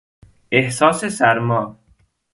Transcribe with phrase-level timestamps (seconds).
[0.51, 1.79] احساس سرما